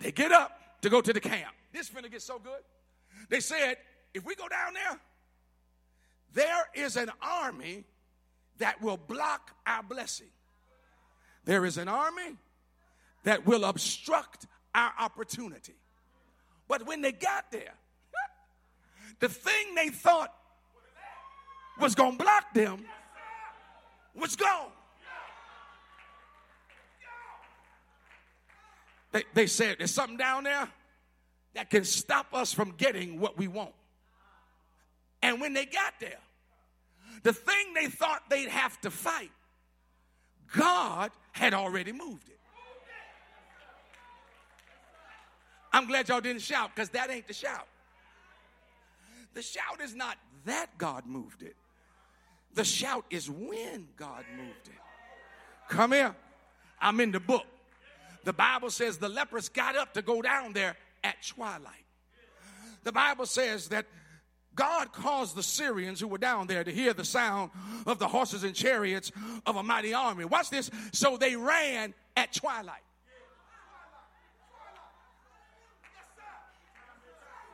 [0.00, 1.52] They get up to go to the camp.
[1.72, 2.62] This finna get so good.
[3.28, 3.76] They said,
[4.14, 5.00] if we go down there,
[6.32, 7.84] there is an army
[8.58, 10.28] that will block our blessing.
[11.44, 12.36] There is an army
[13.24, 15.74] that will obstruct our opportunity.
[16.68, 17.74] But when they got there,
[19.20, 20.32] the thing they thought
[21.78, 22.84] was going to block them
[24.14, 24.70] was gone.
[29.12, 30.68] They, they said, There's something down there
[31.54, 33.72] that can stop us from getting what we want.
[35.22, 36.18] And when they got there,
[37.24, 39.32] the thing they thought they'd have to fight,
[40.56, 42.38] God had already moved it.
[45.72, 47.66] I'm glad y'all didn't shout because that ain't the shout.
[49.32, 51.56] The shout is not that God moved it.
[52.54, 54.78] The shout is when God moved it.
[55.68, 56.14] Come here.
[56.80, 57.46] I'm in the book.
[58.22, 61.84] The Bible says the lepers got up to go down there at twilight.
[62.84, 63.86] The Bible says that
[64.54, 67.50] God caused the Syrians who were down there to hear the sound
[67.86, 69.10] of the horses and chariots
[69.46, 70.24] of a mighty army.
[70.24, 70.70] Watch this.
[70.92, 72.82] So they ran at twilight.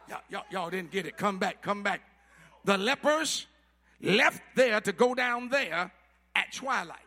[0.09, 1.17] Y'all, y'all, y'all didn't get it.
[1.17, 2.03] Come back, come back.
[2.65, 3.47] The lepers
[4.03, 5.93] left there to go down there
[6.35, 6.99] at twilight.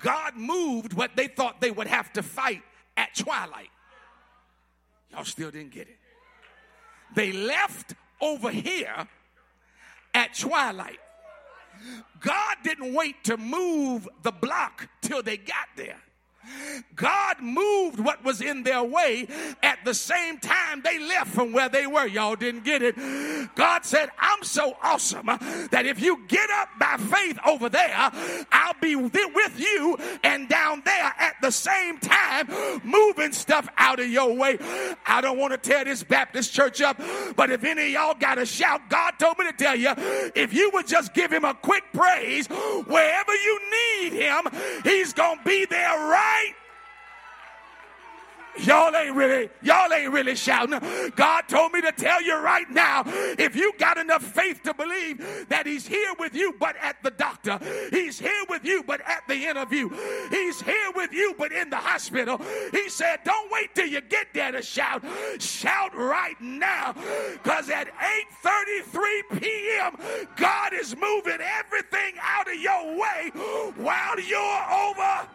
[0.00, 2.62] God moved what they thought they would have to fight
[2.96, 3.70] at twilight.
[5.10, 5.96] Y'all still didn't get it.
[7.14, 9.06] They left over here
[10.14, 10.98] at twilight.
[12.20, 16.00] God didn't wait to move the block till they got there.
[16.94, 19.28] God moved what was in their way
[19.62, 22.06] at the same time they left from where they were.
[22.06, 22.96] Y'all didn't get it.
[23.54, 28.10] God said, I'm so awesome that if you get up by faith over there,
[28.52, 32.48] I'll be with you and down there at the same time,
[32.82, 34.58] moving stuff out of your way.
[35.06, 37.00] I don't want to tear this Baptist church up,
[37.36, 39.92] but if any of y'all got a shout, God told me to tell you,
[40.34, 43.60] if you would just give him a quick praise, wherever you
[44.00, 44.48] need him,
[44.84, 46.37] he's going to be there right
[48.60, 50.80] Y'all ain't really, y'all ain't really shouting.
[51.14, 53.02] God told me to tell you right now,
[53.38, 57.10] if you got enough faith to believe that He's here with you, but at the
[57.10, 57.58] doctor,
[57.90, 59.88] He's here with you, but at the interview,
[60.30, 62.40] He's here with you, but in the hospital.
[62.72, 65.04] He said, Don't wait till you get there to shout.
[65.38, 66.94] Shout right now.
[67.32, 67.88] Because at
[68.44, 69.96] 8:33 p.m.,
[70.36, 73.30] God is moving everything out of your way
[73.76, 75.28] while you're over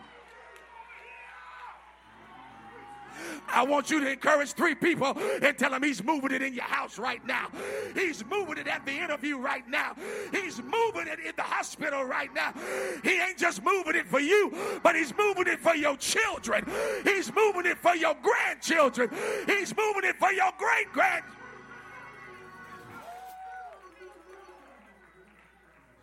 [3.47, 6.63] I want you to encourage three people and tell them he's moving it in your
[6.63, 7.49] house right now.
[7.93, 9.95] He's moving it at the interview right now.
[10.32, 12.54] He's moving it in the hospital right now.
[13.04, 16.65] He ain't just moving it for you, but he's moving it for your children.
[17.04, 19.10] He's moving it for your grandchildren.
[19.45, 21.23] He's moving it for your great grand.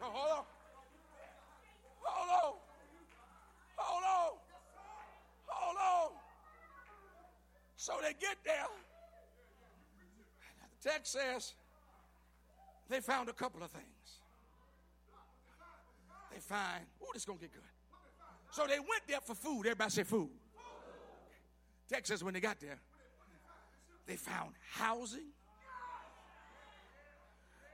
[0.00, 0.44] Hold on.
[2.02, 2.54] Hold on.
[3.76, 4.30] Hold on.
[7.90, 8.66] So they get there.
[10.80, 11.54] The text says
[12.88, 13.84] they found a couple of things.
[16.32, 17.62] They find, oh, this is going to get good.
[18.52, 19.62] So they went there for food.
[19.66, 20.30] Everybody say food.
[21.88, 22.78] Text says when they got there,
[24.06, 25.32] they found housing,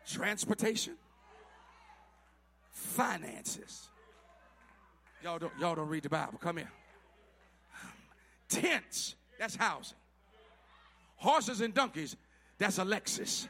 [0.06, 0.94] transportation,
[2.70, 3.90] finances.
[5.22, 6.38] Y'all don't, y'all don't read the Bible.
[6.40, 6.72] Come here.
[8.48, 9.98] Tents that's housing.
[11.16, 12.16] Horses and donkeys,
[12.58, 13.48] that's a Lexus.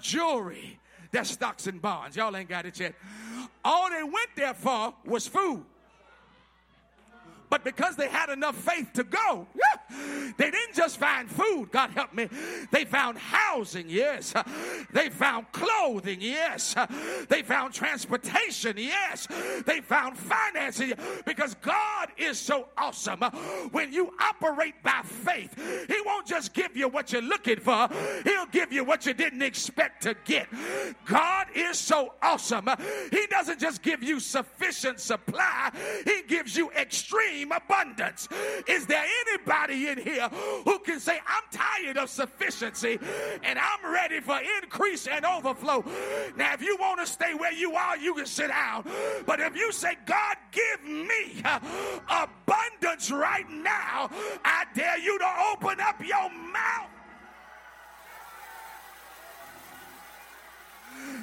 [0.00, 0.78] Jewelry,
[1.12, 2.16] that's stocks and bonds.
[2.16, 2.94] Y'all ain't got it yet.
[3.64, 5.64] All they went there for was food.
[7.50, 9.46] But because they had enough faith to go,
[10.38, 12.28] they didn't just find food, God help me.
[12.70, 14.32] They found housing, yes.
[14.92, 16.76] They found clothing, yes.
[17.28, 19.26] They found transportation, yes.
[19.66, 20.92] They found financing
[21.26, 23.20] because God is so awesome.
[23.72, 25.54] When you operate by faith,
[25.88, 27.88] He won't just give you what you're looking for,
[28.22, 30.46] He'll give you what you didn't expect to get.
[31.04, 32.68] God is so awesome.
[33.10, 35.72] He doesn't just give you sufficient supply,
[36.04, 38.28] He gives you extreme name abundance.
[38.66, 40.28] Is there anybody in here
[40.64, 42.98] who can say, I'm tired of sufficiency
[43.42, 45.84] and I'm ready for increase and overflow?
[46.36, 48.84] Now, if you want to stay where you are, you can sit down.
[49.26, 51.58] But if you say, God, give me uh,
[52.08, 54.10] abundance right now,
[54.44, 56.99] I dare you to open up your mouth.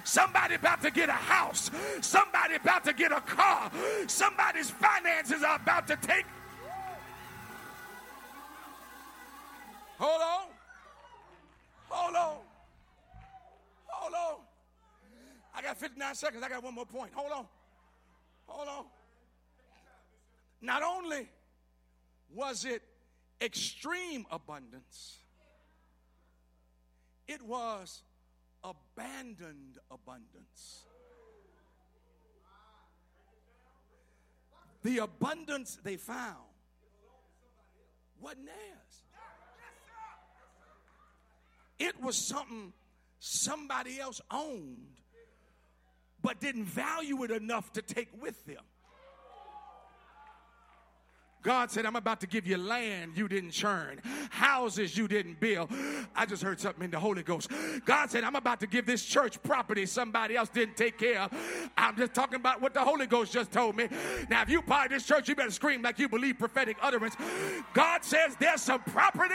[0.03, 1.69] Somebody about to get a house.
[2.01, 3.71] Somebody about to get a car.
[4.07, 6.25] Somebody's finances are about to take.
[9.99, 10.47] Hold on.
[11.89, 12.37] Hold on.
[13.87, 14.39] Hold on.
[15.55, 16.43] I got 59 seconds.
[16.43, 17.11] I got one more point.
[17.15, 17.45] Hold on.
[18.47, 18.85] Hold on.
[20.61, 21.27] Not only
[22.33, 22.81] was it
[23.41, 25.17] extreme abundance,
[27.27, 28.03] it was
[28.67, 30.83] abandoned abundance.
[34.83, 36.37] The abundance they found
[38.21, 39.03] wasn't theirs.
[41.79, 42.73] It was something
[43.19, 45.01] somebody else owned,
[46.21, 48.63] but didn't value it enough to take with them.
[51.43, 55.69] God said, I'm about to give you land you didn't churn, houses you didn't build.
[56.15, 57.49] I just heard something in the Holy Ghost.
[57.85, 61.33] God said, I'm about to give this church property somebody else didn't take care of.
[61.77, 63.87] I'm just talking about what the Holy Ghost just told me.
[64.29, 67.15] Now, if you part this church, you better scream like you believe prophetic utterance.
[67.73, 69.33] God says there's some property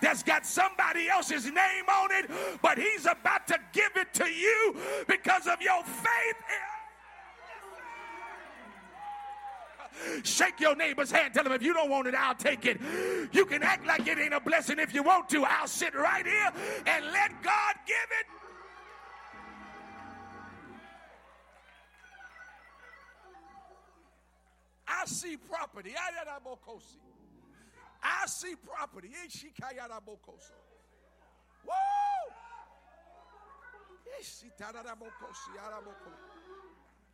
[0.00, 2.30] that's got somebody else's name on it,
[2.62, 4.76] but He's about to give it to you
[5.06, 6.36] because of your faith.
[10.22, 11.34] Shake your neighbor's hand.
[11.34, 12.80] Tell him if you don't want it, I'll take it.
[13.32, 15.44] You can act like it ain't a blessing if you want to.
[15.44, 16.50] I'll sit right here
[16.86, 18.26] and let God give it.
[24.88, 25.92] I see property.
[28.02, 29.10] I see property.
[31.64, 31.72] Woo!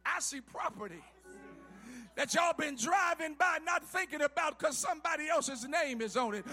[0.04, 1.02] I see property
[2.16, 6.44] that y'all been driving by not thinking about because somebody else's name is on it.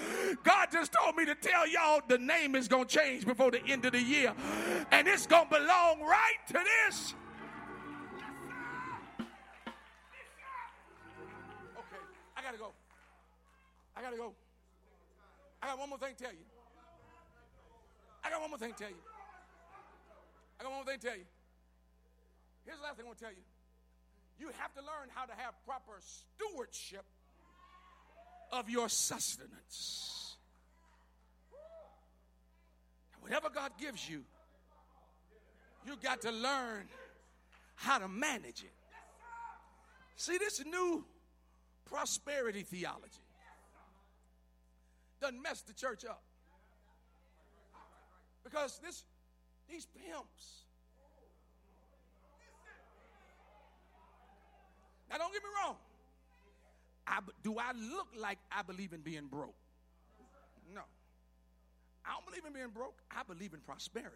[0.43, 3.63] God just told me to tell y'all the name is going to change before the
[3.65, 4.33] end of the year,
[4.91, 6.53] and it's going to belong right to
[6.87, 7.13] this.
[11.77, 12.03] Okay,
[12.37, 12.71] I got to go.
[13.95, 14.33] I got to go.
[15.61, 16.45] I got one more thing to tell you.
[18.23, 18.95] I got one more thing to tell you.
[20.59, 21.25] I got one more thing to tell you.
[22.65, 23.41] Here's the last thing I want to tell you.
[24.39, 27.03] You have to learn how to have proper stewardship
[28.51, 30.37] of your sustenance.
[33.19, 34.23] Whatever God gives you,
[35.85, 36.87] you got to learn
[37.75, 38.73] how to manage it.
[40.15, 41.05] See, this new
[41.85, 43.23] prosperity theology
[45.21, 46.23] doesn't mess the church up.
[48.43, 49.03] Because this,
[49.69, 50.63] these pimps
[55.09, 55.75] Now, don't get me wrong.
[57.07, 59.55] I, do I look like I believe in being broke?
[60.73, 60.81] No.
[62.05, 63.01] I don't believe in being broke.
[63.09, 64.15] I believe in prosperity.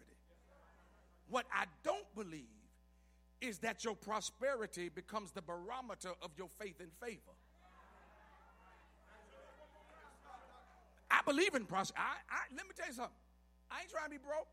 [1.28, 2.44] What I don't believe
[3.40, 7.34] is that your prosperity becomes the barometer of your faith and favor.
[11.10, 12.14] I believe in prosperity.
[12.56, 13.12] Let me tell you something.
[13.70, 14.48] I ain't trying to be broke.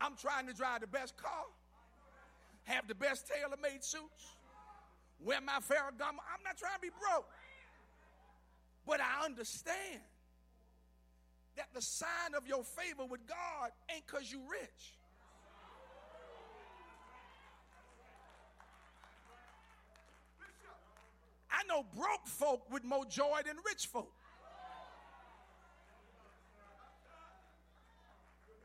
[0.00, 1.44] I'm trying to drive the best car,
[2.64, 4.34] have the best tailor made suits,
[5.24, 6.20] wear my Ferragamo.
[6.22, 7.28] I'm not trying to be broke.
[8.86, 10.00] But I understand
[11.56, 14.96] that the sign of your favor with God ain't because you rich.
[21.50, 24.10] I know broke folk with more joy than rich folk.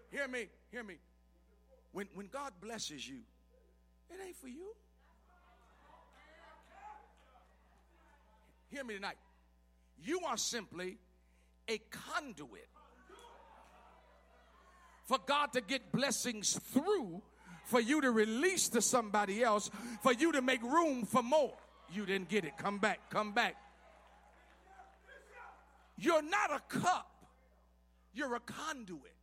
[0.09, 0.95] Hear me, hear me.
[1.91, 3.17] When, when God blesses you,
[4.09, 4.73] it ain't for you.
[8.69, 9.17] Hear me tonight.
[10.03, 10.97] You are simply
[11.67, 12.67] a conduit
[15.05, 17.21] for God to get blessings through,
[17.65, 19.71] for you to release to somebody else,
[20.03, 21.53] for you to make room for more.
[21.93, 22.57] You didn't get it.
[22.57, 23.55] Come back, come back.
[25.97, 27.09] You're not a cup,
[28.13, 29.13] you're a conduit.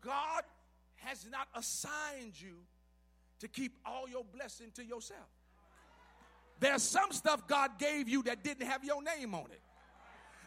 [0.00, 0.42] God
[0.96, 2.56] has not assigned you
[3.40, 5.33] to keep all your blessing to yourself.
[6.60, 9.60] There's some stuff God gave you that didn't have your name on it.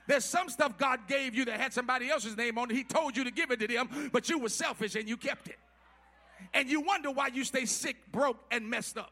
[0.07, 2.75] There's some stuff God gave you that had somebody else's name on it.
[2.75, 5.49] He told you to give it to them, but you were selfish and you kept
[5.49, 5.57] it.
[6.53, 9.11] And you wonder why you stay sick, broke, and messed up.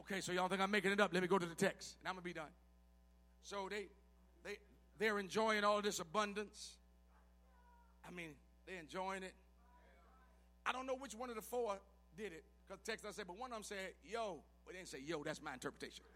[0.00, 1.12] Okay, so y'all think I'm making it up.
[1.12, 2.52] Let me go to the text, and I'm gonna be done.
[3.42, 3.86] So they
[4.44, 4.58] they
[4.98, 6.76] they're enjoying all this abundance.
[8.06, 8.30] I mean,
[8.68, 9.34] they're enjoying it.
[10.64, 11.76] I don't know which one of the four
[12.16, 14.40] did it, because text I said, but one of them said, yo.
[14.64, 16.04] But they didn't say yo, that's my interpretation.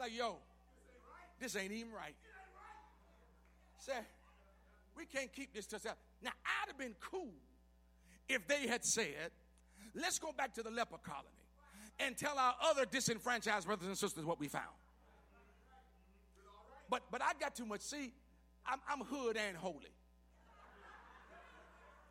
[0.00, 0.36] Like, yo,
[1.38, 2.14] this ain't even right.
[3.78, 3.92] Say,
[4.96, 5.98] we can't keep this to ourselves.
[6.22, 7.34] Now, I'd have been cool
[8.28, 9.30] if they had said,
[9.94, 11.28] let's go back to the leper colony
[12.00, 14.64] and tell our other disenfranchised brothers and sisters what we found.
[16.88, 17.80] But but I got too much.
[17.80, 18.12] See,
[18.66, 19.92] I'm, I'm hood and holy.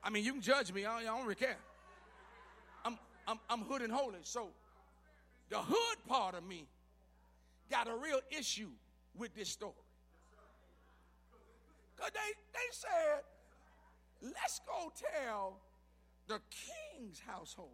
[0.03, 0.85] I mean, you can judge me.
[0.85, 1.57] I, I don't really care.
[3.27, 4.17] I'm, I'm, hood and holy.
[4.23, 4.49] So
[5.49, 6.65] the hood part of me
[7.69, 8.69] got a real issue
[9.17, 9.73] with this story.
[11.95, 13.21] Because they, they said,
[14.21, 15.57] let's go tell
[16.27, 17.69] the king's household.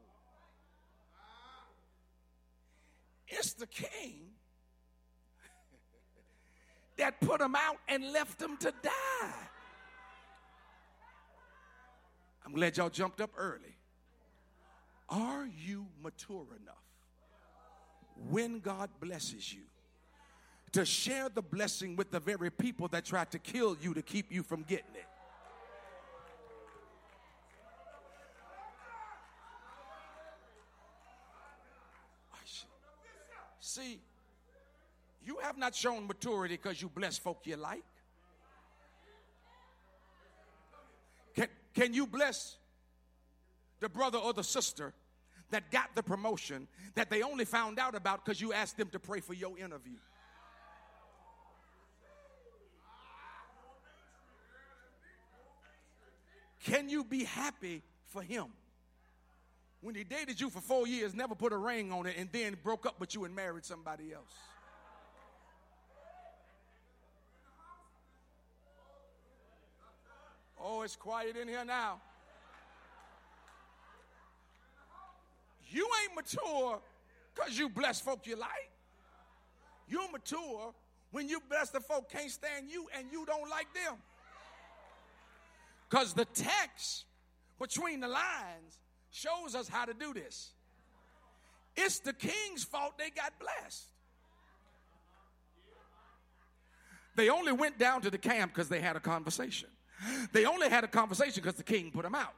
[3.28, 4.28] It's the king
[6.98, 9.48] that put them out and left them to die.
[12.46, 13.77] I'm glad y'all jumped up early.
[15.10, 16.76] Are you mature enough
[18.30, 19.62] when God blesses you
[20.74, 24.32] to share the blessing with the very people that tried to kill you to keep
[24.32, 25.06] you from getting it?
[33.60, 34.00] See,
[35.26, 37.84] you have not shown maturity because you bless folk you like.
[41.36, 42.56] Can, can you bless
[43.80, 44.94] the brother or the sister
[45.50, 49.00] that got the promotion that they only found out about because you asked them to
[49.00, 49.98] pray for your interview?
[56.64, 58.48] Can you be happy for him?
[59.80, 62.58] When he dated you for four years, never put a ring on it, and then
[62.62, 64.34] broke up with you and married somebody else.
[70.60, 72.02] Oh, it's quiet in here now.
[75.70, 76.80] You ain't mature
[77.36, 78.72] because you bless folk you like.
[79.88, 80.74] You're mature
[81.12, 83.96] when you bless the folk can't stand you and you don't like them.
[85.90, 87.06] Because the text
[87.60, 88.80] between the lines
[89.12, 90.52] shows us how to do this.
[91.76, 93.86] It's the king's fault they got blessed.
[97.16, 99.70] They only went down to the camp because they had a conversation.
[100.32, 102.34] They only had a conversation because the king put them out.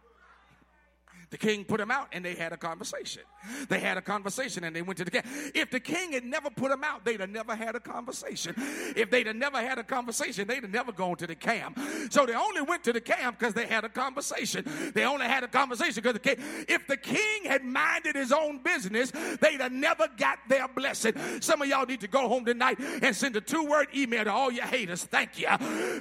[1.29, 3.21] The king put him out and they had a conversation.
[3.69, 5.21] They had a conversation and they went to the king.
[5.53, 8.55] If the king had never put him out, they'd have never had a conversation.
[8.95, 11.79] If they'd have never had a conversation, they'd have never gone to the camp.
[12.09, 14.65] So they only went to the camp because they had a conversation.
[14.95, 18.63] They only had a conversation because the king, if the king had minded his own
[18.63, 21.13] business, they'd have never got their blessing.
[21.41, 24.31] Some of y'all need to go home tonight and send a two word email to
[24.31, 25.03] all your haters.
[25.03, 25.47] Thank you.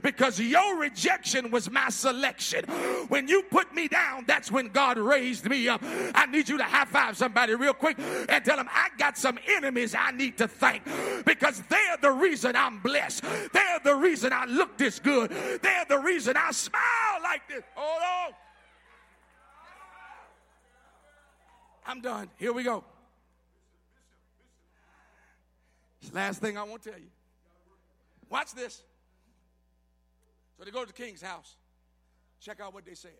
[0.03, 2.65] Because your rejection was my selection.
[3.09, 5.81] When you put me down, that's when God raised raised me up.
[6.15, 9.39] I need you to high five somebody real quick and tell them I got some
[9.49, 10.85] enemies I need to thank
[11.25, 13.23] because they're the reason I'm blessed.
[13.53, 15.31] They're the reason I look this good.
[15.31, 16.83] They're the reason I smile
[17.23, 17.63] like this.
[17.75, 18.35] Hold on.
[21.87, 22.29] I'm done.
[22.37, 22.85] Here we go.
[26.13, 27.09] Last thing I want to tell you.
[28.31, 28.83] Watch this.
[30.57, 31.57] So they go to the king's house.
[32.41, 33.13] Check out what they said.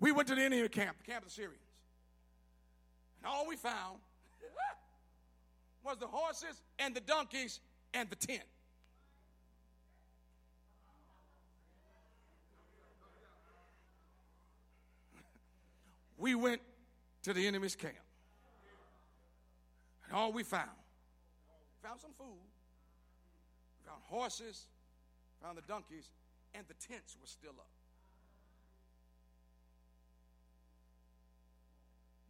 [0.00, 1.58] We went to the Indian camp, the camp of the Syrians.
[3.18, 3.98] And all we found
[5.84, 7.60] was the horses and the donkeys
[7.94, 8.42] and the tent.
[16.18, 16.60] we went
[17.22, 17.94] to the enemy's camp.
[20.06, 20.68] And all we found,
[21.82, 22.26] found some food,
[23.86, 24.66] found horses,
[25.42, 26.10] found the donkeys,
[26.54, 27.70] and the tents were still up.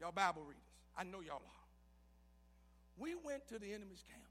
[0.05, 0.61] Y'all Bible readers.
[0.98, 1.64] I know y'all are.
[2.98, 4.28] We went to the enemy's camp.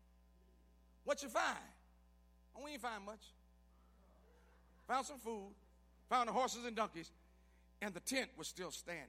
[1.03, 1.57] What you find?
[2.55, 3.24] Oh, we ain't find much.
[4.88, 5.49] Found some food,
[6.09, 7.09] found the horses and donkeys,
[7.82, 9.07] and the tent was still standing.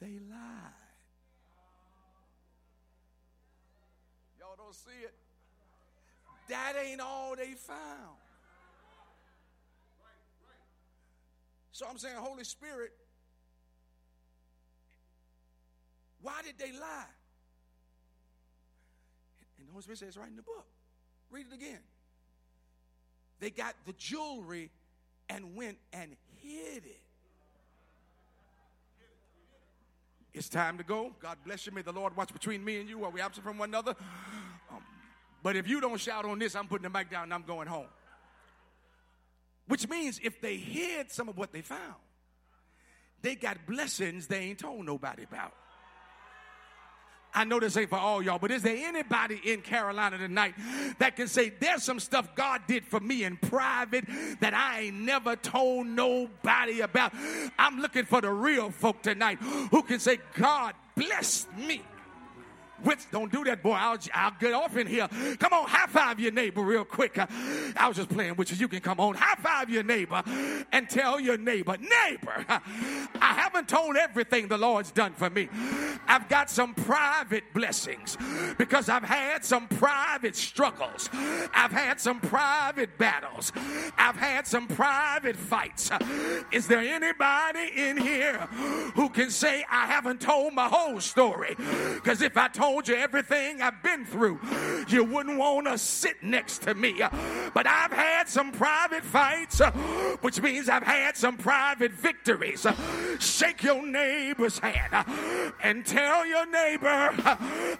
[0.00, 0.72] They lied.
[4.40, 5.14] Y'all don't see it?
[6.48, 8.16] That ain't all they found.
[11.70, 12.92] So I'm saying, Holy Spirit,
[16.22, 17.04] Why did they lie?
[19.58, 20.66] And the Holy Spirit says right in the book.
[21.30, 21.80] Read it again.
[23.40, 24.70] They got the jewelry
[25.28, 27.00] and went and hid it.
[30.34, 31.14] It's time to go.
[31.20, 31.72] God bless you.
[31.72, 33.94] May the Lord watch between me and you while we absent from one another.
[34.70, 34.82] Um,
[35.42, 37.68] but if you don't shout on this, I'm putting the mic down and I'm going
[37.68, 37.88] home.
[39.68, 41.96] Which means if they hid some of what they found,
[43.20, 45.52] they got blessings they ain't told nobody about.
[47.34, 50.54] I know this ain't for all y'all, but is there anybody in Carolina tonight
[50.98, 54.04] that can say there's some stuff God did for me in private
[54.40, 57.12] that I ain't never told nobody about?
[57.58, 59.38] I'm looking for the real folk tonight
[59.70, 61.82] who can say, God blessed me
[62.84, 63.72] with, don't do that, boy.
[63.72, 65.08] I'll, I'll get off in here.
[65.38, 67.18] Come on, high five your neighbor real quick.
[67.18, 68.56] I was just playing with you.
[68.56, 70.22] You can come on, high five your neighbor
[70.72, 75.48] and tell your neighbor, neighbor, I haven't told everything the Lord's done for me.
[76.06, 78.16] I've got some private blessings
[78.58, 81.08] because I've had some private struggles.
[81.54, 83.52] I've had some private battles.
[83.96, 85.90] I've had some private fights.
[86.50, 88.38] Is there anybody in here
[88.94, 91.54] who can say, I haven't told my whole story?
[91.94, 94.40] Because if I told told you everything I've been through,
[94.88, 97.02] you wouldn't want to sit next to me.
[97.52, 99.60] But I've had some private fights,
[100.22, 102.66] which means I've had some private victories.
[103.20, 105.04] Shake your neighbor's hand
[105.62, 107.10] and tell your neighbor,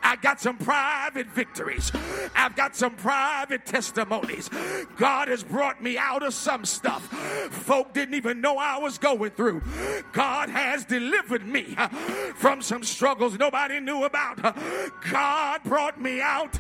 [0.03, 1.91] I got some private victories.
[2.37, 4.51] I've got some private testimonies.
[4.99, 7.09] God has brought me out of some stuff
[7.73, 9.63] folk didn't even know I was going through.
[10.13, 11.77] God has delivered me
[12.35, 14.57] from some struggles nobody knew about.
[15.11, 16.59] God brought me out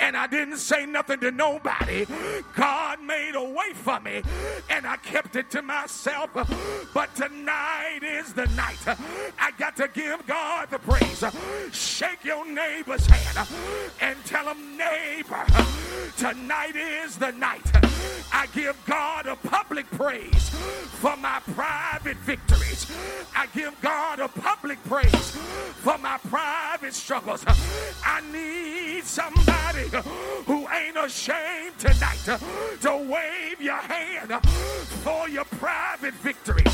[0.00, 2.06] and I didn't say nothing to nobody.
[2.54, 4.22] God made a way for me
[4.70, 6.30] and I kept it to myself.
[6.92, 8.78] But tonight is the night.
[9.38, 11.24] I got to give God the praise.
[11.72, 13.48] Shake your neighbor's hand
[14.00, 15.44] and tell him, neighbor,
[16.16, 17.64] tonight is the night.
[18.32, 22.90] I give God a public praise for my private victories.
[23.34, 25.30] I give God a public praise
[25.82, 27.43] for my private struggles.
[27.46, 29.88] I need somebody
[30.46, 32.38] who ain't ashamed tonight
[32.80, 34.44] to wave your hand
[35.02, 36.64] for your private victory,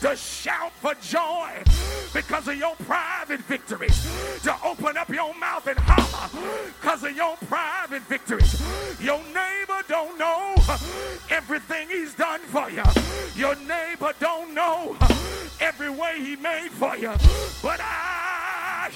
[0.00, 1.50] to shout for joy
[2.12, 4.08] because of your private victories,
[4.42, 6.30] to open up your mouth and holler
[6.80, 8.62] because of your private victories.
[9.00, 10.54] Your neighbor don't know
[11.30, 12.82] everything he's done for you.
[13.34, 14.96] Your neighbor don't know
[15.60, 17.12] every way he made for you.
[17.62, 18.90] But I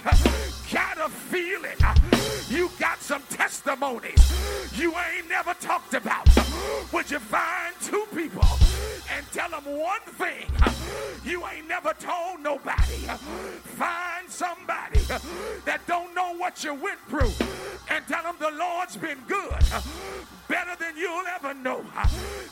[0.70, 2.17] got a feeling
[2.49, 4.32] you got some testimonies
[4.78, 6.28] you ain't never talked about.
[6.92, 8.46] Would you find two people
[9.14, 10.46] and tell them one thing
[11.24, 13.07] you ain't never told nobody?
[13.64, 15.01] Find somebody
[15.64, 17.32] that don't know what you went through
[17.90, 19.59] and tell them the Lord's been good,
[20.49, 21.84] better than you'll ever know.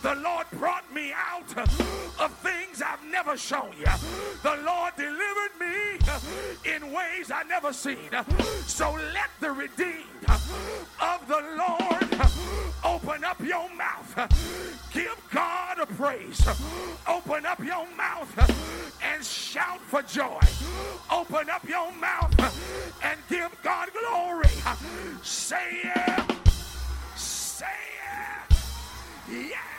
[0.03, 3.87] The Lord brought me out of things I've never shown you.
[4.43, 5.99] The Lord delivered me
[6.75, 8.11] in ways I never seen.
[8.67, 9.86] So let the redeemed
[11.01, 11.97] of the Lord
[12.85, 14.91] open up your mouth.
[14.93, 16.47] Give God a praise.
[17.07, 18.33] Open up your mouth
[19.03, 20.41] and shout for joy.
[21.11, 22.35] Open up your mouth
[23.03, 24.49] and give God glory.
[25.23, 26.27] Say yeah.
[27.17, 27.67] Say
[28.03, 29.39] yeah.
[29.51, 29.76] Yeah.